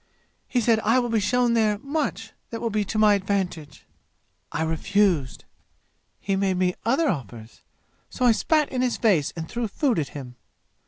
[0.47, 3.85] He said I will be shown there much that will be to my advantage.
[4.51, 5.45] I refused.
[6.19, 7.61] He made me other offers.
[8.09, 10.37] So I spat in his face and threw food at him.